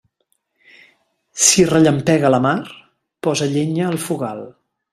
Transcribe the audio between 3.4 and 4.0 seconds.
llenya